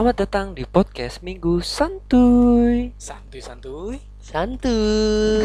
Selamat 0.00 0.16
datang 0.16 0.56
di 0.56 0.64
podcast 0.64 1.20
Minggu 1.20 1.60
Santuy. 1.60 2.96
santuy 2.96 3.44
santuy 3.52 4.00
Santuy. 4.16 5.44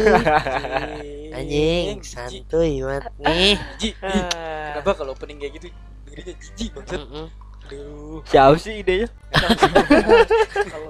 Anjing, 1.28 2.00
santuy 2.00 2.80
banget 2.80 3.04
nih. 3.20 3.60
Ji, 3.76 3.92
ih, 3.92 4.24
kenapa 4.72 4.96
kalau 4.96 5.12
opening 5.12 5.44
kayak 5.44 5.60
gitu 5.60 5.68
dengerinnya 6.08 6.34
jijik 6.40 6.72
banget 6.72 7.04
aduh 7.68 8.24
Siapa 8.24 8.56
sih 8.56 8.80
idenya? 8.80 9.12
kalau 10.72 10.88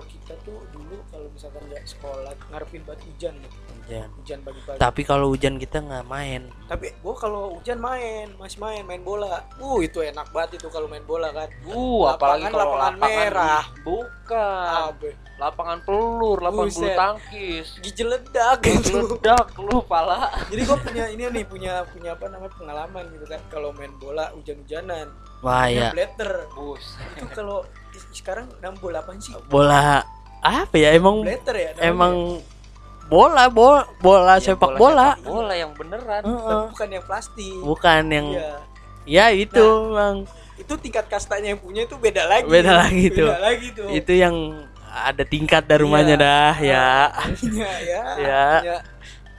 kalau 1.27 1.35
misalkan 1.35 1.63
nggak 1.67 1.83
sekolah 1.85 2.33
ngarepin 2.47 2.83
banget 2.87 3.03
hujan 3.05 3.35
nih 3.37 3.51
Hujan. 3.77 4.09
hujan 4.15 4.39
pagi-pagi 4.43 4.79
Tapi 4.79 5.01
kalau 5.03 5.27
hujan 5.29 5.55
kita 5.57 5.79
nggak 5.81 6.07
main. 6.07 6.43
tapi 6.65 6.87
gua 6.99 7.15
kalau 7.15 7.43
hujan 7.53 7.79
main 7.79 8.31
masih 8.37 8.59
main 8.59 8.83
main 8.83 9.03
bola 9.03 9.43
uh 9.59 9.79
itu 9.79 9.99
enak 10.01 10.31
banget 10.31 10.59
itu 10.59 10.67
kalau 10.69 10.87
main 10.87 11.03
bola 11.03 11.31
kan 11.31 11.51
Uh, 11.67 12.07
apalagi 12.09 12.47
Lapangan- 12.47 12.53
kalau 12.53 12.67
lapangan 12.69 12.95
lapangan 12.95 13.19
merah. 13.19 13.65
Bukan. 13.83 14.71
abe 14.87 15.11
Lapangan 15.37 15.79
pelur, 15.83 16.39
lapangan 16.41 16.71
bulu 16.73 16.89
tangkis. 16.97 17.67
gigi 17.77 18.03
ledak 18.03 18.59
gitu 18.63 19.19
Ledak 19.19 19.51
lu 19.57 19.83
pala. 19.83 20.31
jadi 20.47 20.63
gua 20.63 20.79
punya 20.79 21.05
ini 21.09 21.23
nih 21.29 21.45
punya 21.45 21.73
punya 21.87 22.15
apa 22.15 22.25
namanya 22.27 22.55
pengalaman 22.55 23.05
gitu 23.11 23.27
kan 23.27 23.41
kalau 23.49 23.69
main 23.73 23.91
bola 23.97 24.31
hujan-hujanan 24.33 25.11
Wah 25.43 25.67
ya, 25.67 25.91
blatter 25.91 26.47
Bus. 26.53 26.87
itu 27.13 27.27
kalau 27.33 27.67
sekarang 28.13 28.47
namanya 28.59 28.79
bola 28.79 28.99
apa 28.99 29.11
sih 29.17 29.35
bola 29.47 30.01
apa 30.47 30.75
ya 30.75 30.91
emang 30.93 31.21
blatter 31.21 31.57
ya 31.57 31.71
emang 31.83 32.39
bola 33.07 33.47
bola 33.49 33.87
bola 33.99 34.35
Ya, 34.37 34.51
sepak 34.51 34.75
bola 34.75 34.79
bola. 34.79 35.09
sepak 35.15 35.27
bola 35.29 35.55
yang 35.55 35.73
beneran. 35.73 36.23
Heeh. 36.23 36.63
bukan 36.69 36.89
yang 36.91 37.05
plastik 37.05 37.55
Bukan 37.61 38.03
yang 38.09 38.27
Iya. 38.29 38.51
ya 39.07 39.27
itu 39.33 39.67
bang. 39.93 40.17
itu 40.57 40.73
tingkat 40.77 41.07
kastanya 41.07 41.49
yang 41.49 41.61
punya 41.61 41.85
itu 41.85 41.95
beda 41.97 42.23
lagi 42.25 42.47
Beda 42.47 42.73
lagi 42.77 43.07
tuh. 43.09 43.29
beda 43.29 43.39
lagi 43.39 43.67
tuh 43.71 43.87
Itu 43.89 44.13
yang 44.13 44.35
ada 44.89 45.23
tingkat 45.23 45.63
dari 45.63 45.83
rumahnya 45.83 46.17
Iya. 46.17 46.25
dah 46.25 46.55
ya. 46.57 46.89
Iya, 47.39 47.71
ya 47.79 48.01
Ya. 48.17 48.45
Punya- 48.59 48.83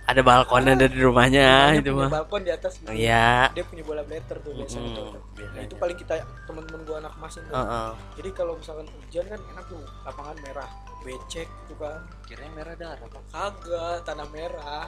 Ada 0.08 0.22
balkonnya 0.22 0.74
dari 0.78 0.98
rumahnya 0.98 1.46
punya 1.70 1.80
itu 1.80 1.92
mah. 1.92 2.08
balkon 2.10 2.42
di 2.42 2.50
atas 2.50 2.80
gitu. 2.80 2.90
Iya. 2.90 3.52
dia 3.52 3.64
punya 3.64 3.84
bola 3.84 4.02
blatter 4.02 4.40
tuh 4.40 4.56
biasanya 4.56 4.88
Mm-mm, 4.88 4.98
tuh. 5.12 5.46
nah, 5.52 5.62
itu 5.62 5.76
paling 5.76 5.98
kita 5.98 6.14
teman-teman 6.48 6.80
gua 6.82 6.98
anak 6.98 7.14
masin 7.18 7.44
tuh 7.44 7.54
Heeh. 7.54 7.90
jadi 8.16 8.30
kalau 8.32 8.54
misalkan 8.56 8.88
hujan 8.88 9.26
kan 9.28 9.40
enak 9.46 9.66
tuh 9.68 9.84
lapangan 10.02 10.36
merah 10.40 10.70
becek 11.00 11.48
gitu 11.62 11.76
kan 11.78 12.00
Kirain 12.24 12.52
merah 12.52 12.74
darah. 12.74 13.04
Pak. 13.06 13.24
kagak 13.30 13.96
tanah 14.04 14.28
merah 14.30 14.86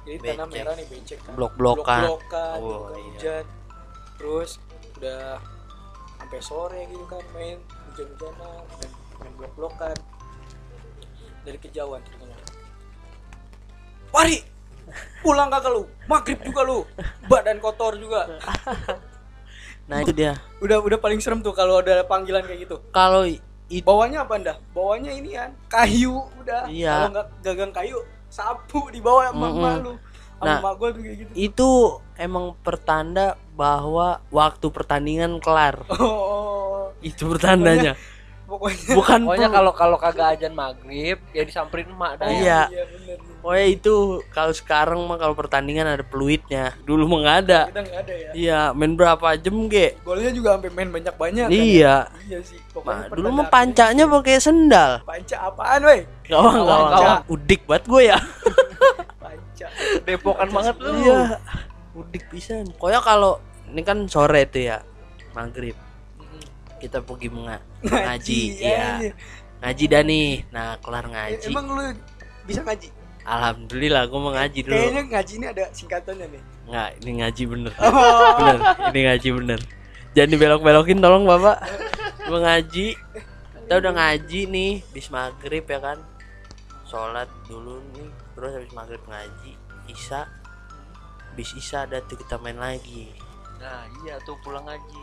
jadi 0.00 0.16
tanah 0.24 0.46
Becek. 0.46 0.54
merah 0.56 0.72
nih 0.72 0.86
becek 0.88 1.18
kan 1.20 1.32
Blok-blokan. 1.34 2.00
blok-blokan 2.00 2.56
gitu 2.56 2.64
Oh, 2.64 2.78
kan, 2.80 2.94
iya. 2.94 3.02
hujan 3.04 3.44
terus 4.16 4.50
udah 4.96 5.24
sampai 6.16 6.40
sore 6.40 6.80
gitu 6.86 7.04
kan 7.04 7.22
main 7.30 7.58
hujan-hujanan 7.86 8.38
main, 8.70 8.90
main 9.18 9.32
blok-blokan 9.34 9.96
dari 11.40 11.58
kejauhan 11.58 12.00
terdengar 12.00 12.39
Pari 14.10 14.38
pulang 15.20 15.46
kakak 15.48 15.70
lu 15.70 15.82
maghrib 16.06 16.40
juga 16.40 16.60
lu 16.62 16.78
badan 17.26 17.58
kotor 17.58 17.94
juga 17.94 18.26
Nah 19.90 20.00
itu 20.00 20.12
dia. 20.12 20.38
udah 20.58 20.78
udah 20.78 20.98
paling 20.98 21.18
serem 21.18 21.40
tuh 21.40 21.50
kalau 21.50 21.78
ada 21.78 22.02
panggilan 22.04 22.42
kayak 22.42 22.62
gitu 22.62 22.78
Kalau 22.90 23.26
itu 23.26 23.82
bawahnya 23.82 24.22
apa 24.22 24.34
anda 24.34 24.54
bawahnya 24.70 25.10
ini 25.12 25.34
kan 25.34 25.50
kayu 25.68 26.26
udah 26.36 26.66
Iya. 26.66 26.90
kalau 26.90 27.08
nggak 27.12 27.26
gagang 27.42 27.72
kayu 27.72 27.98
sapu 28.26 28.86
di 28.88 28.98
bawah 28.98 29.28
sama 29.28 29.46
Mm-mm. 29.48 29.58
emak 29.58 29.74
lu 29.80 29.92
sama 30.40 30.46
Nah. 30.62 30.72
gua 30.72 30.88
tuh 30.88 31.02
kayak 31.02 31.16
gitu 31.20 31.30
itu 31.36 31.70
emang 32.16 32.54
pertanda 32.56 33.26
bahwa 33.52 34.08
waktu 34.30 34.66
pertandingan 34.68 35.36
kelar. 35.36 35.84
oh 35.92 36.90
Itu 37.00 37.28
pertandanya. 37.28 37.92
Pokoknya 38.50 38.92
Bukan 38.92 39.20
Pokoknya 39.22 39.48
kalau 39.48 39.72
kalau 39.72 39.96
kagak 39.96 40.34
ajan 40.34 40.50
maghrib 40.50 41.22
ya 41.30 41.42
disamperin 41.42 41.86
emak 41.88 42.18
dah. 42.18 42.26
Iya. 42.26 42.60
iya 42.66 42.84
bener 42.84 43.16
Pokoknya 43.40 43.66
itu 43.70 43.94
kalau 44.28 44.50
sekarang 44.50 45.00
mah 45.02 45.16
kalau 45.16 45.32
pertandingan 45.32 45.86
ada 45.86 46.02
peluitnya. 46.02 46.74
Dulu 46.82 47.06
mah 47.06 47.18
nggak 47.20 47.38
ada. 47.40 47.60
kita 47.66 47.80
nggak 47.80 48.00
ada 48.00 48.12
ya 48.12 48.30
Iya, 48.32 48.60
main 48.72 48.92
berapa 48.92 49.26
jam, 49.34 49.56
Ge? 49.66 49.96
golnya 50.02 50.28
juga 50.28 50.48
sampai 50.54 50.70
main 50.70 50.90
banyak 50.90 51.14
banyak 51.14 51.46
Iya. 51.48 52.10
iya 52.20 52.38
sih 52.40 52.58
Nah, 52.58 52.68
pokoknya 52.74 53.06
dulu 53.12 53.28
mah 53.32 53.46
pancanya 53.48 54.04
pakai 54.04 54.36
sendal. 54.36 54.90
panca 55.02 55.36
apaan 55.40 55.80
woi 55.80 56.00
Gawang, 56.22 56.28
Gawang, 56.28 56.54
gawang, 56.60 56.66
gawang. 56.66 56.92
gawang. 56.92 57.22
Udik 57.30 57.60
banget 57.64 57.84
gue 57.86 58.02
ya. 58.04 58.18
panca 59.22 59.66
Depokan 60.02 60.48
banget 60.50 60.76
lu. 60.76 60.90
Iya. 60.96 61.20
Udik 61.92 62.24
pisan. 62.28 62.64
Pokoknya 62.72 63.00
kalau 63.00 63.32
ini 63.66 63.80
kan 63.80 64.04
sore 64.04 64.44
tuh 64.44 64.62
ya. 64.64 64.78
Maghrib. 65.30 65.74
Kita 66.76 67.00
pergi 67.00 67.28
menga- 67.28 67.62
ngaji 67.82 68.00
ngaji. 68.04 68.40
ya 68.56 68.68
Iya. 69.00 69.12
Ngaji 69.60 69.84
dah 69.86 70.02
nih. 70.02 70.28
Nah, 70.48 70.76
kelar 70.80 71.04
ngaji. 71.04 71.46
emang 71.46 71.66
lu 71.68 71.84
bisa 72.44 72.60
ngaji 72.60 72.88
Alhamdulillah 73.20 74.08
gue 74.08 74.16
mau 74.18 74.32
ngaji 74.32 74.58
dulu. 74.64 74.72
kayaknya 74.74 75.02
ngaji 75.06 75.32
ini 75.36 75.46
ada 75.46 75.64
singkatannya 75.70 76.26
nih 76.26 76.42
Nggak, 76.66 76.88
ini 76.98 77.10
ngaji 77.20 77.42
bener. 77.46 77.72
oh 77.76 78.30
bener, 78.38 78.58
ini 78.88 79.00
ngaji 79.04 79.28
bener. 79.34 79.60
Jangan 80.10 80.30
dibelok-belokin 80.30 80.98
tolong 80.98 81.24
bapak. 81.26 81.56
Gue 82.24 82.40
ngaji. 82.40 82.86
Kita 83.60 83.74
udah 83.76 83.92
ngaji 83.92 84.40
nih, 84.46 84.72
bis 84.90 85.10
maghrib 85.10 85.62
ya 85.62 85.78
kan. 85.78 85.98
Sholat 86.86 87.26
dulu 87.46 87.78
nih, 87.92 88.06
terus 88.34 88.50
habis 88.54 88.70
maghrib 88.70 89.02
ngaji. 89.04 89.52
Isya, 89.86 90.26
bis 91.34 91.54
Isya 91.54 91.86
ada 91.86 91.98
tuh 92.02 92.18
kita 92.18 92.38
main 92.38 92.58
lagi. 92.58 93.10
Nah, 93.58 93.84
iya 94.02 94.18
tuh 94.22 94.34
pulang 94.40 94.62
ngaji. 94.62 95.02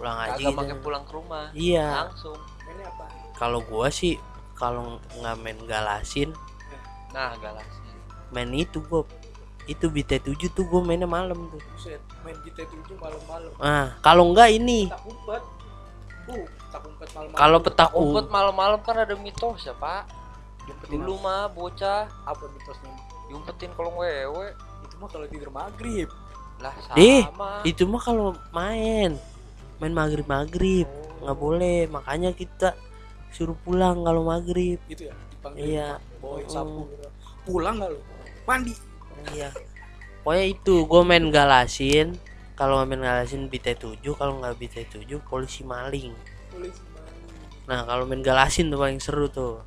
Pulang 0.00 0.16
ngaji. 0.16 0.32
Kagak 0.32 0.40
gitu. 0.46 0.56
pakai 0.56 0.76
pulang 0.80 1.04
ke 1.04 1.12
rumah. 1.12 1.44
Iya. 1.52 1.88
Langsung. 2.08 2.38
ini 2.66 2.82
apa 2.82 3.04
Kalau 3.36 3.60
gua 3.62 3.86
sih 3.88 4.16
kalau 4.54 4.82
nggak 5.14 5.36
main 5.38 5.58
galasin, 5.62 6.30
Nah, 7.10 7.34
galaksi. 7.36 7.80
main 8.30 8.48
itu 8.50 8.80
gua 8.82 9.02
itu 9.66 9.86
BT7 9.86 10.24
tuh 10.50 10.64
gua 10.64 10.80
mainnya 10.80 11.04
malam 11.04 11.48
tuh. 11.48 11.60
Buset, 11.68 12.00
main 12.20 12.36
kita 12.40 12.64
tujuh 12.64 12.96
malam-malam 12.96 13.50
Nah, 13.56 13.86
kalau 14.00 14.24
enggak 14.26 14.50
ini 14.50 14.86
tak 14.86 15.04
umpet 15.04 15.42
uh 16.26 16.44
tak 16.70 16.80
umpet 16.82 17.08
malam-malam 17.10 17.36
kalau 17.36 17.58
petak 17.58 17.90
Umpet 17.92 18.24
um, 18.24 18.30
malam-malam 18.30 18.78
kan 18.80 18.96
ada 18.96 19.14
mitos 19.14 19.60
ya, 19.62 19.74
Pak. 19.74 20.08
Dulu 20.86 21.18
mah 21.18 21.48
bocah 21.48 22.06
apa 22.22 22.44
mitosnya 22.48 22.88
diumpetin 23.26 23.70
kolong 23.74 23.96
wewe. 23.96 24.54
itu 24.80 24.94
mah 24.96 25.08
kalau 25.08 25.26
tidur 25.26 25.50
maghrib 25.50 26.08
Lah 26.58 26.74
Eh, 26.94 27.22
sama. 27.24 27.62
itu 27.64 27.82
mah 27.84 27.98
kalau 27.98 28.32
main 28.50 29.18
main 29.80 29.90
maghrib 29.90 30.24
maghrib 30.24 30.86
Oh. 30.86 31.26
nggak 31.26 31.38
boleh 31.38 31.78
makanya 31.86 32.32
kita 32.32 32.72
suruh 33.28 33.52
pulang 33.58 34.00
kalau 34.00 34.22
maghrib 34.22 34.80
gitu 34.86 35.04
ya 35.04 35.14
dipanggil 35.30 35.62
Iya. 35.62 35.88
boy 36.16 36.40
sapu 36.44 36.88
gitu. 36.88 37.08
pulang 37.44 37.76
nggak 37.76 37.90
lu 37.90 38.00
mandi 38.42 38.72
iya 39.30 39.52
pokoknya 40.20 40.46
itu 40.50 40.74
gue 40.82 41.02
main 41.02 41.26
galasin 41.28 42.16
kalau 42.54 42.80
main 42.82 42.98
galasin 42.98 43.46
BT7 43.46 44.00
kalau 44.12 44.40
nggak 44.40 44.56
BT7 44.56 44.96
polisi 45.22 45.60
maling 45.62 46.16
polisi 46.48 46.80
mandi 46.86 47.20
nah 47.64 47.84
kalau 47.84 48.04
main 48.04 48.20
galasin 48.20 48.68
tuh 48.68 48.78
paling 48.78 48.96
seru 48.96 49.28
tuh 49.28 49.60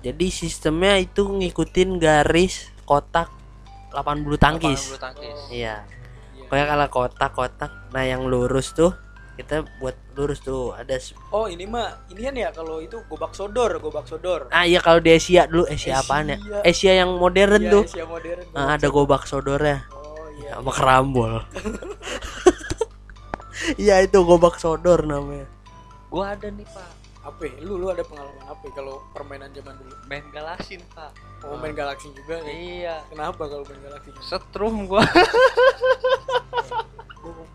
jadi 0.00 0.26
sistemnya 0.26 0.94
itu 0.96 1.26
ngikutin 1.26 1.98
garis 1.98 2.70
kotak 2.82 3.28
80 3.90 4.30
tangkis 4.36 4.80
Bulu 4.88 4.98
tangkis. 5.00 5.38
iya 5.48 5.82
Iya. 6.32 6.46
pokoknya 6.46 6.66
kalau 6.68 6.86
kotak-kotak 6.88 7.72
nah 7.90 8.02
yang 8.02 8.24
lurus 8.24 8.70
tuh 8.72 8.94
kita 9.32 9.62
buat 9.78 9.94
lurus 10.12 10.38
tuh 10.38 10.72
ada 10.72 10.98
oh 11.30 11.44
ini 11.44 11.64
mah 11.64 11.86
ini 12.08 12.20
kan 12.22 12.34
ya 12.34 12.48
kalau 12.50 12.78
itu 12.78 13.00
gobak 13.06 13.32
sodor 13.32 13.72
gobak 13.78 14.04
sodor 14.04 14.50
ah 14.50 14.62
iya 14.62 14.78
kalau 14.78 14.98
di 14.98 15.10
Asia 15.10 15.44
dulu 15.44 15.64
Asia 15.64 15.98
apaan 15.98 16.28
ya 16.28 16.36
Asia. 16.36 16.60
Asia 16.62 16.92
yang 16.96 17.10
modern 17.14 17.56
Iya, 17.58 17.70
tuh 17.70 17.82
Asia 17.84 18.04
modern 18.04 18.42
Ah, 18.52 18.74
ada 18.74 18.86
gobak 18.86 19.24
sodornya 19.24 19.86
oh 19.90 20.28
iya 20.36 20.52
sama 20.54 20.70
kerambol 20.70 21.32
iya 23.78 23.94
itu 24.00 24.18
gobak 24.20 24.56
sodor 24.56 25.04
namanya 25.04 25.46
Gua 26.08 26.34
ada 26.34 26.50
nih, 26.50 26.66
Pak. 26.66 26.90
apa 27.22 27.42
ya? 27.44 27.54
lu 27.62 27.76
lu 27.76 27.86
ada 27.86 28.02
pengalaman 28.02 28.42
apa 28.42 28.58
ya 28.60 28.72
kalau 28.74 28.98
permainan 29.12 29.46
zaman 29.52 29.76
dulu 29.76 29.94
Main 30.04 30.24
galasin, 30.30 30.80
Pak. 30.90 31.12
oh 31.44 31.54
main 31.54 31.70
galaksi 31.70 32.10
juga 32.12 32.42
nih 32.42 32.82
Iya. 32.82 32.96
kenapa 33.08 33.46
kalau 33.46 33.62
main 33.62 33.80
galaksi 33.80 34.08
Setrum 34.20 34.84
gua. 34.84 35.04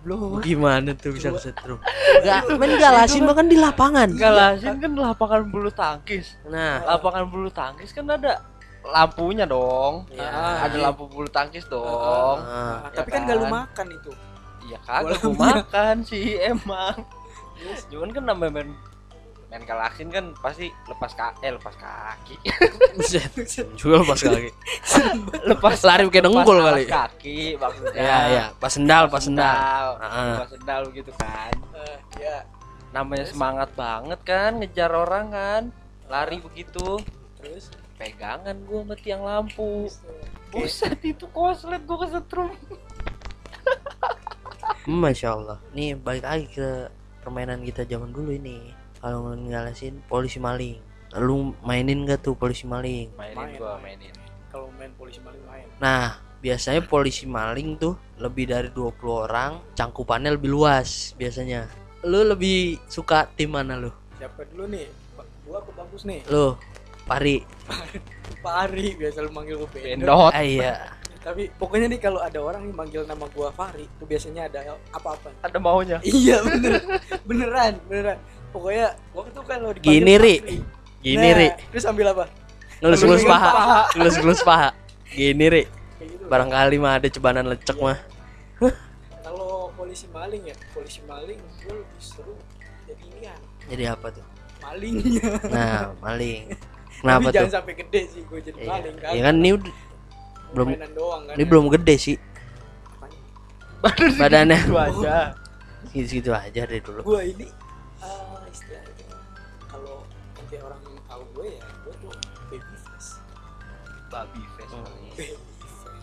goblok 0.05 0.45
gimana 0.45 0.93
tuh 0.93 1.17
bisa 1.17 1.33
kesetrum 1.33 1.81
Enggak, 2.21 2.45
main 2.61 2.73
galasin 2.77 3.25
mah 3.25 3.33
kan 3.33 3.47
di 3.49 3.57
lapangan 3.57 4.09
Galasin 4.13 4.77
kan 4.77 4.91
lapangan 4.93 5.41
bulu 5.49 5.69
tangkis. 5.73 6.37
nah 6.45 6.81
Lapangan 6.85 7.25
bulu 7.25 7.49
tangkis 7.49 7.89
kan 7.91 8.05
ada 8.05 8.41
lampunya 8.85 9.49
dong. 9.49 10.05
Iya. 10.13 10.69
Ada 10.69 10.77
lampu 10.77 11.09
bulu 11.09 11.25
tangkis 11.25 11.65
dong. 11.65 12.37
Ya 12.37 12.93
tapi 12.93 13.09
kan 13.09 13.25
gak 13.25 13.37
lu 13.41 13.49
kan? 13.49 13.65
makan 13.65 13.87
itu 13.97 14.11
Iya 14.65 14.77
kagak 14.85 15.21
gua 15.25 15.33
makan 15.33 15.95
sih 16.05 16.37
emang. 16.41 16.97
Cuman 17.89 18.09
kan 18.13 18.23
namanya 18.29 18.61
main 18.61 18.69
main 19.55 19.63
galaksin 19.63 20.11
kan 20.11 20.35
pasti 20.43 20.67
lepas 20.83 21.15
kaki, 21.15 21.47
eh 21.47 21.55
lepas 21.55 21.75
kaki. 21.79 22.35
juga 23.79 24.03
pas 24.03 24.19
kaki 24.19 24.51
lepas 25.55 25.79
Lari 25.79 26.03
pakai 26.11 26.19
lepas 26.19 26.27
dengkul 26.27 26.57
kali. 26.59 26.83
Kaki 26.91 27.39
maksudnya. 27.55 27.95
iya 27.95 28.19
iya 28.27 28.45
pas 28.59 28.67
sendal 28.67 29.07
pas 29.07 29.23
sendal. 29.23 29.95
Pas 30.43 30.49
sendal 30.51 30.91
gitu 30.91 31.07
kan. 31.15 31.55
Ya 32.19 32.43
namanya 32.91 33.27
Terus? 33.27 33.35
semangat 33.35 33.69
banget 33.75 34.19
kan 34.27 34.51
ngejar 34.59 34.91
orang 34.91 35.27
kan 35.31 35.63
lari 36.07 36.39
begitu 36.39 36.99
terus 37.39 37.67
pegangan 37.99 38.55
gua 38.63 38.87
sama 38.87 38.95
tiang 38.95 39.23
lampu 39.23 39.91
Buset. 40.51 40.99
itu 41.03 41.27
koslet 41.35 41.83
gua 41.83 42.07
kesetrum 42.07 42.51
Masya 45.03 45.27
Allah 45.35 45.59
Nih 45.75 45.99
balik 45.99 46.23
lagi 46.23 46.47
ke 46.55 46.87
permainan 47.19 47.67
kita 47.67 47.83
zaman 47.83 48.15
dulu 48.15 48.31
ini 48.31 48.71
Kalau 49.05 49.37
ngalasin 49.37 50.01
polisi 50.09 50.41
maling. 50.41 50.81
Lu 51.21 51.53
mainin 51.61 52.09
gak 52.09 52.25
tuh 52.25 52.33
polisi 52.33 52.65
maling? 52.65 53.13
mainin 53.13 53.37
Main, 53.37 53.53
gua 53.61 53.77
main. 53.77 54.01
mainin. 54.01 54.13
Kalau 54.49 54.73
main 54.73 54.89
polisi 54.97 55.21
maling 55.21 55.45
main. 55.45 55.69
Nah 55.77 56.17
biasanya 56.41 56.81
polisi 56.81 57.29
maling 57.29 57.77
tuh 57.77 57.93
lebih 58.17 58.49
dari 58.49 58.73
20 58.73 58.89
orang 59.29 59.61
Cangkupannya 59.77 60.33
lebih 60.33 60.49
luas 60.49 61.13
biasanya. 61.21 61.69
Lu 62.01 62.25
lebih 62.25 62.81
suka 62.89 63.29
tim 63.37 63.53
mana 63.53 63.77
lu? 63.77 63.93
siapa 64.17 64.41
dulu 64.49 64.73
nih? 64.73 64.89
Gua 65.45 65.61
aku 65.61 65.69
bagus 65.77 66.01
nih? 66.01 66.25
Lu 66.25 66.57
Pari 67.05 67.45
Pak 68.41 68.55
Ari 68.65 68.97
biasa 68.97 69.21
lu 69.21 69.29
manggil 69.29 69.61
gue 69.61 69.69
Bendo 69.69 70.09
bendot. 70.09 70.33
Ah, 70.33 70.41
Iya. 70.41 70.73
Tapi 71.29 71.53
pokoknya 71.53 71.93
nih 71.93 72.01
kalau 72.01 72.25
ada 72.25 72.41
orang 72.41 72.65
nih 72.65 72.73
manggil 72.73 73.05
nama 73.05 73.29
gua 73.29 73.53
Fahri 73.53 73.85
itu 73.85 74.03
biasanya 74.09 74.49
ada 74.49 74.73
apa-apa. 74.89 75.29
Ada 75.45 75.61
maunya. 75.61 76.01
Iya 76.01 76.41
bener. 76.41 76.81
Beneran 77.21 77.77
beneran 77.85 78.17
pokoknya 78.55 78.87
waktu 79.11 79.29
itu 79.29 79.41
kalau 79.43 79.69
dipanggil 79.69 79.91
Gini, 79.91 80.13
Ri. 80.15 80.35
Gini 81.03 81.27
nah, 81.27 81.37
Ri. 81.37 81.47
terus 81.69 81.85
ambil 81.85 82.07
apa? 82.09 82.25
Ngelus-ngelus 82.79 83.23
Ngelus-ngelus 83.23 83.23
paha. 83.27 83.49
paha. 83.51 83.81
Ngelus-ngelus 83.93 84.41
paha. 84.41 84.69
Gini 85.07 85.45
Ri. 85.45 85.63
Gitu. 85.97 86.23
Barangkali 86.25 86.75
mah 86.77 86.93
ada 86.95 87.07
cebanan 87.07 87.45
lecek 87.45 87.77
mah. 87.77 87.99
Kalau 89.21 89.69
polisi 89.73 90.07
maling 90.07 90.43
ya 90.45 90.55
polisi 90.71 91.03
maling 91.03 91.35
gue 91.35 91.75
lebih 91.75 91.99
seru 91.99 92.35
jadi 92.85 93.03
ini 93.03 93.19
kan 93.21 93.39
Jadi 93.67 93.83
apa 93.85 94.07
tuh? 94.09 94.25
malingnya. 94.61 95.29
Nah 95.51 95.77
maling. 95.99 96.41
Kenapa 96.95 97.19
tapi 97.21 97.33
jangan 97.33 97.45
tuh? 97.45 97.55
sampai 97.59 97.73
gede 97.75 98.01
sih 98.07 98.21
gue 98.23 98.39
jadi 98.39 98.57
Iya, 98.57 98.69
maling 98.71 98.95
kan? 98.97 99.11
ya 99.11 99.21
kan 99.21 99.35
ini 99.35 99.49
udah- 99.51 99.77
belum- 100.55 100.71
doang 100.95 101.21
kan 101.25 101.35
ini 101.35 101.43
belum 101.43 101.65
gede 101.69 101.95
sih. 101.97 102.15
Badannya. 104.15 104.57
Itu 104.63 104.77
aja. 104.77 105.17
Segitu 105.91 106.31
aja 106.31 106.61
deh 106.63 106.79
dulu. 106.81 107.01
Gue 107.03 107.21
ini 107.29 107.45
babi 114.15 114.41
face 114.55 114.75
face 115.11 115.35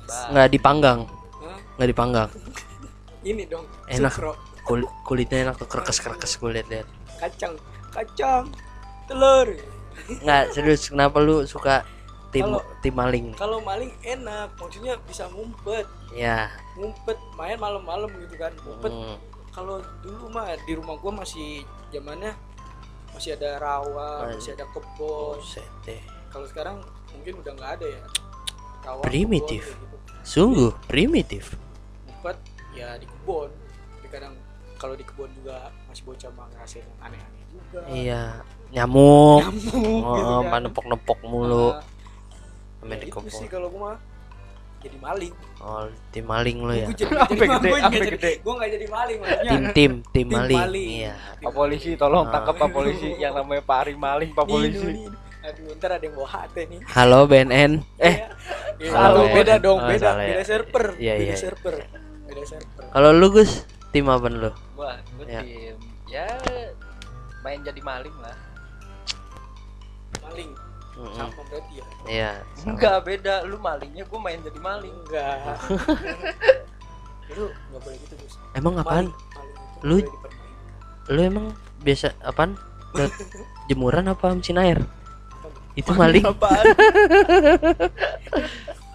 Ba- 0.05 0.29
nggak 0.31 0.49
dipanggang. 0.53 1.01
Hah? 1.41 1.59
nggak 1.79 1.89
dipanggang. 1.89 2.29
Ini 3.23 3.43
dong 3.47 3.65
Enak. 3.89 4.13
sukro 4.13 4.33
Kul- 4.63 4.91
kulitnya 5.03 5.43
enak 5.43 5.57
tuh 5.57 5.67
kerkes 5.67 5.99
kerkes 5.99 6.37
kulit 6.37 6.69
lihat 6.69 6.87
kacang 7.19 7.57
kacang 7.91 8.47
telur. 9.09 9.49
Nggak 10.21 10.53
serius 10.53 10.87
kenapa 10.87 11.19
lu 11.19 11.43
suka 11.45 11.83
tim 12.31 12.47
Kalau- 12.47 12.65
tim 12.79 12.95
maling? 12.95 13.27
kalau 13.35 13.59
maling 13.59 13.91
enak 14.03 14.53
maksudnya 14.55 14.95
bisa 15.03 15.27
ngumpet. 15.29 15.87
Ya 16.13 16.53
ngumpet 16.75 17.17
main 17.35 17.57
malam-malam 17.57 18.07
gitu 18.21 18.37
kan 18.37 18.53
ngumpet. 18.61 18.93
Hmm, 18.93 19.17
kalau 19.51 19.81
dulu 20.01 20.31
mah 20.31 20.53
di 20.63 20.73
rumah 20.73 20.95
gua 20.97 21.13
masih 21.17 21.63
zamannya 21.91 22.33
masih 23.13 23.35
ada 23.35 23.61
rawa 23.61 24.25
Masih. 24.25 24.35
masih 24.37 24.51
ada 24.57 24.67
kebun 24.69 25.37
kalau 26.33 26.47
sekarang 26.49 26.77
mungkin 27.15 27.35
udah 27.41 27.53
nggak 27.55 27.71
ada 27.81 27.87
ya. 27.87 28.03
Rawa 28.83 29.03
Primitif. 29.07 29.65
gitu. 29.79 29.97
sungguh 30.23 30.71
primitif. 30.87 31.59
Ngumpet 32.07 32.39
ya 32.75 32.95
di 32.99 33.07
kebun. 33.11 33.51
Tapi 33.99 34.07
kadang 34.11 34.35
kalau 34.79 34.95
di 34.95 35.03
kebun 35.03 35.31
juga 35.35 35.71
masih 35.91 36.03
bocah 36.07 36.31
mah 36.35 36.47
ngerasain 36.55 36.83
yang 36.83 37.01
aneh-aneh 37.03 37.43
juga. 37.51 37.81
Iya 37.91 38.23
nyamuk. 38.73 39.43
Nyamuk 39.47 40.03
oh, 40.07 40.15
gitu 40.19 40.31
oh, 40.31 40.43
kan. 40.47 40.61
nepok 40.63 40.85
nepok 40.91 41.19
mulu. 41.27 41.69
Nah, 41.75 41.83
main 42.87 42.99
ya 42.99 43.07
di 43.07 43.11
itu 43.15 43.31
sih 43.31 43.47
kalau 43.47 43.71
gua 43.71 43.95
mah 43.95 43.97
jadi 44.83 44.99
maling. 44.99 45.35
Oh 45.63 45.87
tim 46.11 46.25
maling 46.27 46.57
lu 46.59 46.75
ya? 46.75 46.87
Sampai 46.91 47.47
jadi 47.47 47.55
gede, 47.63 47.71
sampai 47.79 48.01
jadi- 48.03 48.13
gede. 48.19 48.33
gua 48.43 48.53
nggak 48.59 48.71
jadi 48.75 48.87
maling 48.91 49.17
maksudnya. 49.23 49.51
Tim 49.51 49.63
tim 49.71 49.93
tim 50.11 50.27
Tim 50.27 50.27
maling. 50.35 50.59
maling. 50.59 50.89
iya. 51.07 51.15
Pak 51.39 51.53
polisi 51.55 51.91
tolong 51.95 52.27
tangkap 52.31 52.55
Pak 52.59 52.71
polisi 52.75 53.09
yang 53.19 53.35
namanya 53.39 53.63
Pak 53.63 53.77
Ari 53.87 53.95
maling 53.95 54.31
Pak 54.35 54.47
maling. 54.47 54.75
polisi. 54.75 55.03
Aduh 55.43 55.75
ntar 55.75 55.91
ada 55.93 56.05
yang 56.05 56.15
bawa 56.15 56.29
HT 56.29 56.57
nih. 56.65 56.81
Halo 56.89 57.27
BNN 57.27 57.73
eh 57.99 58.17
Iya. 58.17 58.27
Iya, 58.79 58.91
Salah 58.91 59.03
halo, 59.05 59.21
ya. 59.21 59.33
beda 59.33 59.55
dong 59.59 59.79
Oh, 59.79 59.89
beda 59.89 60.09
ya. 60.09 60.19
beda 60.25 60.43
server 60.45 60.85
Iya, 60.97 61.13
beda 61.13 61.25
iya. 61.25 61.37
server 61.37 61.75
beda 62.25 62.43
server. 62.45 62.85
Kalau 62.89 63.11
lu 63.13 63.27
Gus 63.29 63.51
tim 63.91 64.07
apa 64.07 64.27
lu? 64.27 64.51
Gua 64.73 64.91
gua 65.13 65.27
Ya. 65.27 65.41
tim 65.41 65.77
ya 66.07 66.27
main 67.41 67.59
jadi 67.61 67.81
maling 67.81 68.17
lah. 68.19 68.37
Maling? 70.23 70.51
Mm-mm. 70.93 71.17
sama 71.17 71.43
berarti 71.43 71.73
ya? 71.75 71.85
Iya 72.07 72.31
enggak 72.63 72.97
beda. 73.03 73.35
Lu 73.43 73.57
malingnya 73.59 74.05
gua 74.05 74.21
main 74.21 74.39
jadi 74.39 74.59
maling. 74.59 74.95
Enggak. 75.03 75.59
Lu 77.33 77.45
nggak 77.49 77.81
boleh 77.81 77.99
gitu 77.99 78.15
Gus. 78.17 78.35
Emang 78.53 78.77
apaan? 78.77 79.09
Maling, 79.09 79.17
maling 79.35 79.99
itu 79.99 80.07
Lu- 80.07 80.31
lu 81.09 81.21
emang 81.21 81.47
biasa 81.83 82.15
apaan? 82.21 82.55
Jemuran 83.69 84.07
apa 84.07 84.31
mesin 84.31 84.55
air 84.57 84.79
itu 85.73 85.91
maling. 85.97 86.25
Apaan? 86.25 86.65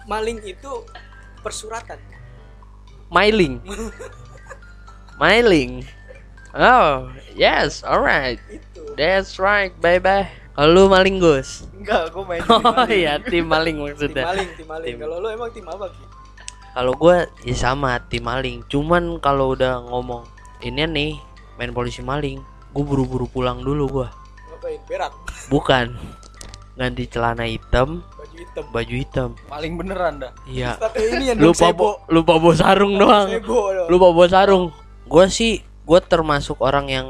Maling 0.08 0.40
itu 0.48 0.72
persuratan. 1.44 2.00
Mailing. 3.12 3.60
Mailing. 5.20 5.84
Oh 6.56 7.12
yes 7.36 7.84
alright 7.84 8.40
itu. 8.48 8.82
That's 8.96 9.36
right 9.36 9.74
bye 9.84 10.00
bye 10.00 10.32
kalau 10.56 10.74
lu 10.74 10.82
maling 10.88 11.20
Gus? 11.20 11.68
Enggak 11.76 12.10
gua 12.10 12.24
main 12.24 12.40
oh 12.48 12.58
maling. 12.58 12.90
iya 13.04 13.20
tim 13.20 13.46
maling 13.46 13.76
tim 13.78 13.84
maksudnya 13.84 14.24
maling 14.26 14.50
tim 14.56 14.66
maling. 14.66 14.94
Tim. 14.96 14.98
kalau 15.04 15.16
lu 15.22 15.28
emang 15.28 15.50
tim 15.52 15.66
apa 15.68 15.86
Ki? 15.92 16.04
kalau 16.72 16.92
gue 16.96 17.16
ya 17.44 17.56
sama 17.58 18.00
tim 18.08 18.24
maling. 18.24 18.64
Cuman 18.66 19.20
kalau 19.20 19.52
udah 19.52 19.84
ngomong 19.92 20.24
ini 20.64 20.88
nih 20.88 21.12
main 21.60 21.70
polisi 21.76 22.00
maling. 22.00 22.40
Gue 22.72 22.84
buru-buru 22.84 23.28
pulang 23.28 23.60
dulu 23.60 23.84
gue 24.02 24.08
ngapain? 24.58 24.80
Berak 24.90 25.12
bukan 25.48 25.86
ganti 26.78 27.10
celana 27.10 27.42
hitam 27.42 28.06
baju 28.06 28.36
hitam. 28.38 28.64
baju 28.70 28.94
hitam. 28.94 29.30
Maling 29.50 29.74
beneran 29.74 30.14
dah. 30.22 30.32
Iya. 30.46 30.78
Pakai 30.78 31.02
ini 31.10 31.24
yang 31.34 31.38
lupa 31.50 31.74
bo 31.74 31.98
lupa 32.06 32.38
bawa 32.38 32.54
sarung 32.54 32.94
doang. 32.94 33.28
sebo 33.34 33.58
lupa 33.90 34.06
bawa 34.14 34.26
sarung. 34.30 34.64
Gue 35.10 35.26
sih 35.26 35.58
gue 35.58 36.00
termasuk 36.06 36.62
orang 36.62 36.86
yang 36.86 37.08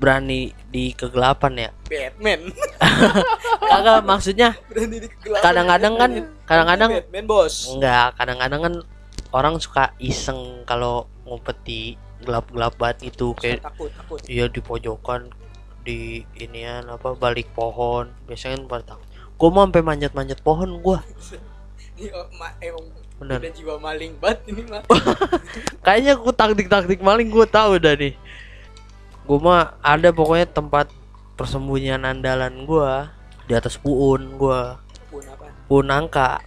berani 0.00 0.56
di 0.72 0.96
kegelapan 0.96 1.68
ya. 1.68 1.70
Batman. 1.84 2.40
Kagak 3.70 4.00
maksudnya 4.08 4.56
kadang-kadang 5.44 5.94
kan 6.00 6.10
kadang-kadang 6.48 6.90
Batman 7.04 7.24
bos. 7.28 7.76
Enggak 7.76 8.16
kadang-kadang 8.16 8.60
kan 8.64 8.74
orang 9.36 9.54
suka 9.60 9.92
iseng 10.00 10.64
kalau 10.64 11.04
ngumpet 11.28 11.56
di 11.68 11.80
gelap-gelap 12.24 12.72
banget 12.80 13.12
gitu. 13.12 13.36
Kayak 13.36 13.60
takut 13.60 13.92
takut. 13.92 14.18
Iya 14.24 14.48
di 14.48 14.64
pojokan 14.64 15.28
di 15.90 16.22
inian 16.38 16.86
apa 16.86 17.18
balik 17.18 17.50
pohon. 17.50 18.14
Biasanya 18.30 18.62
kan 18.62 18.64
pada 18.70 18.84
takut. 18.94 19.08
Gue 19.34 19.48
mau 19.50 19.66
sampai 19.66 19.82
manjat-manjat 19.82 20.38
pohon 20.46 20.78
gue 20.78 20.98
emang 22.60 22.86
bener. 23.20 23.38
udah 23.44 23.52
jiwa 23.52 23.74
maling 23.76 24.16
banget 24.16 24.38
ini 24.48 24.62
mah 24.64 24.82
kayaknya 25.84 26.16
gue 26.16 26.32
taktik-taktik 26.32 27.00
maling 27.04 27.28
gue 27.28 27.46
tahu 27.48 27.76
dah 27.76 27.94
nih. 27.96 28.14
Gue 29.28 29.38
mah 29.38 29.76
ada 29.84 30.08
pokoknya 30.10 30.48
tempat 30.48 30.88
persembunyian 31.36 32.08
andalan 32.08 32.64
gue 32.64 32.90
di 33.46 33.52
atas 33.52 33.76
puun 33.76 34.40
gue 34.40 34.60
pun 35.12 35.24
apa? 35.26 35.46
Puun 35.68 35.84
nangka. 35.86 36.40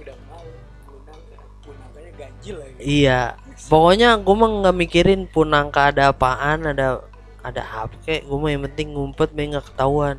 Udah 0.00 0.16
mau. 0.30 0.40
Punangka 0.88 1.38
punangkanya 1.62 2.12
ganjil 2.16 2.54
lagi. 2.56 2.80
Iya 2.80 3.20
pokoknya 3.68 4.08
gue 4.20 4.34
mah 4.34 4.50
nggak 4.64 4.76
mikirin 4.76 5.20
puun 5.28 5.52
nangka 5.52 5.92
ada 5.92 6.12
apaan 6.16 6.64
ada 6.64 7.04
ada 7.44 7.60
apa 7.60 7.92
kayak 8.08 8.24
gue 8.24 8.38
mah 8.40 8.50
yang 8.50 8.64
penting 8.72 8.96
ngumpet 8.96 9.28
biar 9.36 9.46
nggak 9.54 9.66
ketahuan. 9.68 10.16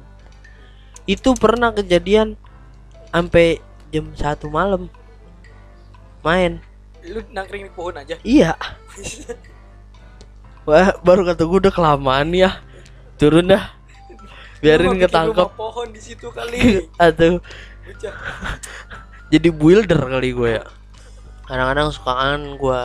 Itu 1.09 1.33
pernah 1.33 1.73
kejadian 1.73 2.37
sampai 3.09 3.57
jam 3.89 4.13
satu 4.13 4.53
malam. 4.53 4.85
Main. 6.21 6.61
Lu 7.01 7.21
nangkring 7.33 7.65
di 7.65 7.73
pohon 7.73 7.97
aja? 7.97 8.17
Iya. 8.21 8.53
Wah, 10.69 10.97
baru 11.01 11.25
kata 11.25 11.45
gue 11.45 11.59
udah 11.65 11.73
kelamaan 11.73 12.29
ya. 12.33 12.61
Turun 13.17 13.49
dah. 13.49 13.73
Biarin 14.61 14.97
ketangkep. 14.97 15.49
pohon 15.53 15.93
di 15.93 16.01
situ 16.01 16.29
kali. 16.33 16.81
Atau 17.01 17.41
jadi 19.29 19.49
builder 19.49 20.01
kali 20.01 20.29
gue 20.33 20.49
ya. 20.61 20.65
Kadang-kadang 21.45 21.93
suka 21.93 22.13
kangen 22.17 22.57
gue 22.57 22.81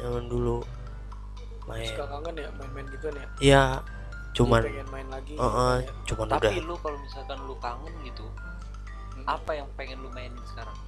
zaman 0.00 0.24
dulu 0.28 0.60
main. 1.68 1.88
Suka 1.92 2.04
kangen 2.08 2.34
ya 2.34 2.48
main-main 2.56 2.86
gitu 2.88 3.06
ya? 3.12 3.28
Ya 3.38 3.64
cuman 4.36 4.60
pengen 4.62 4.88
main 4.92 5.08
lagi 5.10 5.34
eh, 5.34 5.40
gitu 5.40 5.48
ya. 5.48 5.92
cuman 6.14 6.26
tapi 6.30 6.46
udah. 6.46 6.66
lu 6.68 6.74
kalau 6.78 6.98
misalkan 7.00 7.38
lu 7.48 7.54
kangen 7.58 7.94
gitu 8.06 8.26
Hmm. 9.18 9.24
apa 9.26 9.50
yang 9.50 9.66
pengen 9.74 9.98
lu 9.98 10.08
mainin 10.14 10.38
sekarang? 10.46 10.78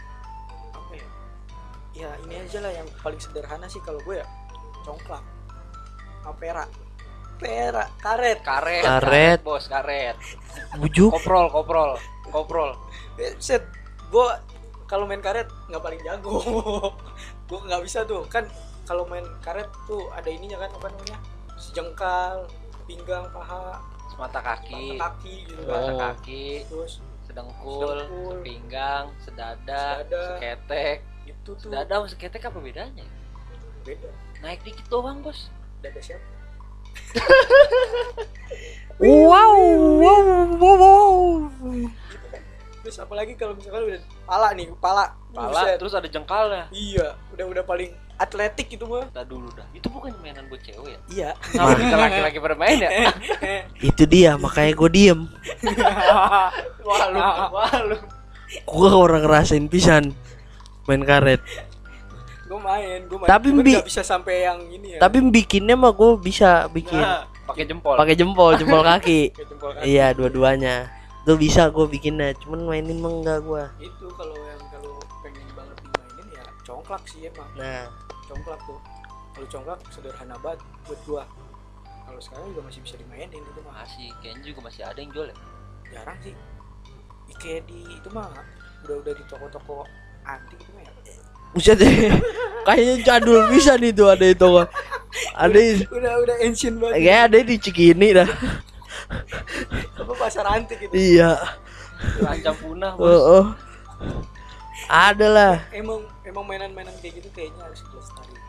Apa 0.71 0.93
ya? 0.95 1.09
Ya 1.91 2.11
ini 2.23 2.47
aja 2.47 2.63
lah 2.63 2.71
yang 2.71 2.87
paling 3.03 3.19
sederhana 3.19 3.67
sih 3.67 3.83
kalau 3.83 3.99
gue 4.07 4.23
ya 4.23 4.27
congklak. 4.87 5.25
Perak 6.39 6.71
pera 7.41 7.85
karet 7.99 8.39
karet. 8.45 8.85
Karet. 8.85 9.39
bos 9.41 9.65
karet. 9.67 10.15
Bujuk. 10.77 11.11
Koprol 11.17 11.49
koprol 11.49 11.91
koprol. 12.29 12.71
Eh, 13.17 13.35
set. 13.41 13.65
Gua 14.13 14.39
kalau 14.87 15.09
main 15.09 15.25
karet 15.25 15.49
nggak 15.73 15.83
paling 15.83 16.01
jago. 16.05 16.39
Gua 17.49 17.61
nggak 17.67 17.83
bisa 17.83 18.05
tuh. 18.05 18.29
Kan 18.29 18.47
kalau 18.91 19.07
main 19.07 19.23
karet 19.39 19.71
tuh 19.87 20.11
ada 20.11 20.27
ininya 20.27 20.59
kan 20.67 20.71
apa 20.75 20.87
namanya? 20.91 21.19
Sejengkal 21.55 22.51
pinggang 22.91 23.23
paha 23.31 23.79
mata 24.19 24.43
kaki. 24.43 24.99
kaki 24.99 25.47
gitu. 25.47 25.63
Oh. 25.63 25.71
kan 25.71 25.79
mata 25.79 25.95
kaki 26.19 26.67
terus 26.67 26.99
sedengkul, 27.25 27.95
Sedengkul. 27.95 28.37
pinggang 28.43 29.05
sedada, 29.23 30.03
Sedada. 30.03 30.23
seketek. 30.35 30.99
Itu 31.23 31.55
tuh. 31.55 31.71
Sedada 31.71 32.03
sama 32.03 32.07
seketek 32.11 32.43
apa 32.51 32.59
bedanya? 32.59 33.07
Beda. 33.87 34.11
Naik 34.43 34.67
dikit 34.67 34.91
doang 34.91 35.23
bos. 35.23 35.47
Dada 35.79 36.03
siapa? 36.03 36.27
Wow 39.01 39.57
wow 39.97 40.29
wow, 40.61 40.77
wow. 40.77 41.25
terus 42.85 43.01
apalagi 43.01 43.33
kalau 43.33 43.57
misalkan 43.57 43.89
udah 43.89 44.03
pala 44.29 44.53
nih 44.53 44.69
pala. 44.77 45.17
Pala 45.33 45.49
Buset. 45.65 45.81
terus 45.81 45.95
ada 45.97 46.05
jengkalnya. 46.05 46.69
Iya 46.69 47.17
udah 47.33 47.47
udah 47.49 47.65
paling 47.65 47.97
atletik 48.21 48.69
itu 48.77 48.85
mah 48.85 49.09
kita 49.09 49.25
dulu 49.25 49.49
dah. 49.57 49.65
Itu 49.73 49.89
bukan 49.89 50.13
mainan 50.21 50.45
buat 50.53 50.61
cewek 50.61 50.93
ya? 50.93 51.01
Iya. 51.09 51.31
Kenapa 51.41 51.73
kita 51.81 51.97
laki-laki 51.97 52.39
bermain 52.39 52.77
ya? 52.77 52.91
Itu 53.91 54.05
dia 54.05 54.37
makanya 54.37 54.77
gue 54.77 54.91
diem. 54.93 55.21
Wah 56.87 57.05
lu 57.09 57.21
wah 57.55 57.73
lu 57.87 57.97
orang 58.93 59.25
ngerasain 59.25 59.65
pisan 59.73 60.13
main 60.85 61.03
karet. 61.07 61.41
Gue 62.45 62.61
main 62.61 63.09
gue 63.09 63.19
main. 63.25 63.29
Tapi 63.31 63.49
Mbi- 63.57 63.81
bisa 63.87 64.05
sampai 64.05 64.45
yang 64.45 64.59
ini 64.69 64.99
ya. 64.99 64.99
Tapi 65.01 65.23
bikinnya 65.33 65.79
mah 65.79 65.95
gue 65.95 66.19
bisa 66.21 66.67
bikin. 66.69 66.99
Nah, 67.01 67.25
pakai 67.49 67.65
jempol. 67.65 67.95
Pakai 67.97 68.15
jempol 68.19 68.53
jempol 68.61 68.83
kaki. 68.85 69.33
Jempol 69.49 69.71
kaki. 69.81 69.87
iya 69.87 70.13
dua-duanya. 70.13 70.93
Tuh 71.25 71.37
bisa 71.41 71.71
gue 71.73 71.87
bikinnya 71.89 72.37
cuman 72.43 72.69
mainin 72.69 72.99
mah 73.01 73.13
enggak 73.13 73.39
gue 73.45 73.65
itu 73.87 74.07
kalau 74.19 74.35
yang 74.35 74.63
kalau 74.73 74.93
congklak 76.91 77.07
sih 77.07 77.23
emang 77.31 77.51
nah 77.55 77.87
congklak 78.27 78.59
tuh 78.67 78.79
kalau 79.31 79.47
congklak 79.47 79.79
sederhana 79.95 80.35
banget 80.43 80.59
buat 80.91 81.01
gua 81.07 81.23
kalau 82.03 82.19
sekarang 82.19 82.51
juga 82.51 82.67
masih 82.67 82.81
bisa 82.83 82.99
dimainin 82.99 83.31
itu 83.31 83.61
mah 83.63 83.87
masih 83.87 84.11
kayaknya 84.19 84.43
juga 84.51 84.61
masih 84.67 84.83
ada 84.83 84.99
yang 84.99 85.11
jual 85.15 85.27
ya 85.31 85.37
jarang 85.95 86.19
sih 86.27 86.35
Ih, 87.31 87.37
kayak 87.39 87.63
di 87.71 87.79
itu 87.95 88.09
mah 88.11 88.27
udah 88.83 88.97
udah 89.07 89.13
di 89.15 89.23
toko-toko 89.31 89.87
antik 90.27 90.59
itu 90.59 90.71
mah 90.75 90.83
ya 90.83 90.93
Buset 91.51 91.83
deh. 91.83 92.15
Kayaknya 92.67 92.95
jadul 93.03 93.51
bisa 93.51 93.75
nih 93.75 93.91
tuh 93.91 94.07
ada 94.07 94.23
itu 94.23 94.47
kan. 94.47 94.71
Ada 95.35 95.59
udah 95.91 96.13
udah 96.23 96.37
ancient 96.47 96.79
banget 96.79 97.03
kayak 97.03 97.23
ada 97.27 97.39
di 97.43 97.57
Cikini 97.59 98.09
dah. 98.15 98.31
apa 99.99 100.13
pasar 100.15 100.47
antik 100.47 100.79
itu 100.79 100.95
Iya. 100.95 101.35
terancam 102.23 102.55
punah 102.55 102.95
bos 102.95 103.03
Oh, 103.03 103.19
oh. 103.19 103.45
Ada 104.91 105.27
lah. 105.27 105.55
emang 105.71 106.03
emang 106.23 106.45
mainan-mainan 106.45 106.91
kayak 106.99 107.15
gitu 107.17 107.31
kayaknya 107.31 107.63
harus 107.63 107.81
dilestarikan 107.85 108.43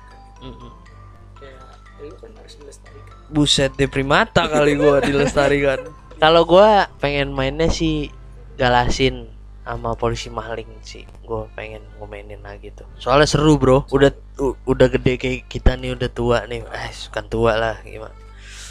kayak 1.38 1.62
lu 2.02 2.16
kan 2.18 2.32
harus 2.34 2.54
dilestarikan 2.58 3.16
Buset 3.30 3.72
deh 3.74 3.86
primata 3.86 4.44
kali 4.44 4.74
gua 4.74 5.00
dilestarikan. 5.08 5.86
Kalau 6.18 6.44
gua 6.44 6.70
pengen 6.98 7.32
mainnya 7.32 7.70
sih 7.70 8.10
galasin 8.56 9.30
sama 9.62 9.94
polisi 9.94 10.28
maling 10.28 10.68
sih. 10.82 11.06
Gua 11.22 11.48
pengen 11.52 11.80
ngomainin 11.96 12.42
lagi 12.42 12.70
tuh. 12.72 12.84
Soalnya 12.98 13.26
seru, 13.26 13.56
Bro. 13.56 13.88
Udah 13.88 14.12
u- 14.36 14.58
udah 14.66 14.90
gede 14.90 15.16
kayak 15.16 15.48
kita 15.48 15.74
nih 15.74 15.96
udah 15.96 16.10
tua 16.10 16.44
nih. 16.44 16.60
Eh, 16.62 16.92
kan 17.08 17.24
tua 17.26 17.56
lah 17.56 17.80
gimana. 17.82 18.12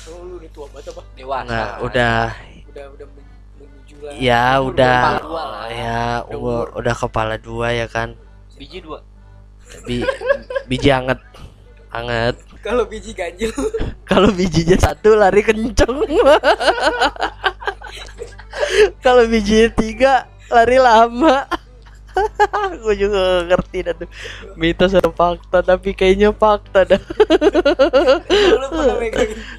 oh, 0.07 0.21
lu 0.21 0.37
udah 0.37 0.51
tua 0.51 0.67
banget 0.69 0.91
apa 0.91 1.03
dewasa 1.15 1.47
Nah, 1.47 1.69
udah 1.81 2.19
udah 2.69 2.85
udah 2.93 3.07
ya 4.17 4.59
Umur 4.59 4.73
udah. 4.73 4.99
kepala 4.99 5.21
dua 5.21 5.43
lah. 5.45 5.65
ya 5.69 6.01
Udah 6.27 6.35
umur, 6.35 6.65
udah 6.75 6.95
kepala 6.95 7.35
dua 7.37 7.67
ya 7.73 7.87
kan. 7.87 8.09
biji 8.57 8.79
dua. 8.81 8.99
Bi 9.87 10.03
biji 10.67 10.89
anget. 10.91 11.21
Anget. 11.91 12.37
Kalau 12.61 12.85
biji 12.85 13.17
ganjil 13.17 13.49
kalau 14.11 14.29
bijinya 14.31 14.77
satu 14.77 15.17
lari 15.17 15.41
kenceng. 15.41 15.97
Kalau 19.01 19.25
bijinya 19.27 19.69
tiga 19.73 20.13
lari 20.47 20.79
lama. 20.79 21.47
Gue 22.83 22.95
juga 22.95 23.47
ngerti 23.47 23.79
dah 23.83 23.95
tuh. 23.97 24.09
Mitos 24.55 24.93
atau 24.93 25.11
fakta 25.11 25.63
tapi 25.65 25.95
kayaknya 25.95 26.31
fakta 26.31 26.85
dah. 26.85 27.01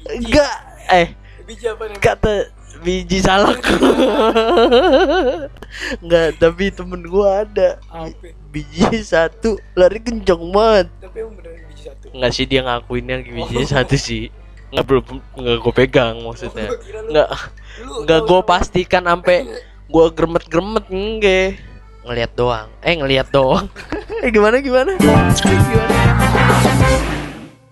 Enggak 0.08 0.54
eh 0.88 1.08
biji 1.42 1.66
apa 1.66 1.84
kata 1.98 2.32
biji 2.82 3.22
salak. 3.22 3.62
Enggak 6.02 6.28
tapi 6.36 6.68
temen 6.68 7.00
gua 7.06 7.46
ada. 7.46 7.78
Biji 8.52 9.00
satu. 9.00 9.56
Lari 9.78 10.02
kenceng 10.02 10.52
banget. 10.52 10.88
Tapi 11.00 11.16
emang 11.24 11.34
bener 11.40 11.52
biji 11.64 11.88
satu? 11.88 12.04
Enggak 12.12 12.30
sih 12.34 12.44
dia 12.44 12.60
ngakuinnya 12.66 13.16
bijinya 13.24 13.66
satu 13.66 13.96
sih. 13.96 14.28
Nggak 14.74 14.84
belum 14.88 15.04
nggak 15.38 15.56
gue 15.62 15.72
pegang 15.72 16.16
maksudnya. 16.26 16.68
Lu- 16.68 16.80
nggak 17.12 17.28
nggak 18.04 18.20
gue 18.26 18.40
pastikan 18.44 19.04
sampai 19.06 19.46
gue 19.88 20.06
gremet 20.12 20.44
gremet 20.50 20.84
enggak 20.90 21.62
ngelihat 22.02 22.32
doang. 22.34 22.68
Eh 22.82 22.94
ngelihat 22.98 23.30
doang. 23.30 23.70
Eh 24.22 24.30
gimana 24.30 24.62
gimana? 24.62 24.94
Gimana 25.02 26.01